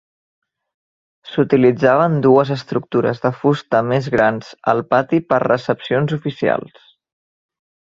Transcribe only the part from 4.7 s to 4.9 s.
al